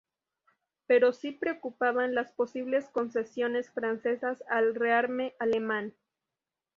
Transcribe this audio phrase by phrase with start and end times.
[0.87, 5.93] Pero sí preocupaban las posibles concesiones francesas al rearme alemán.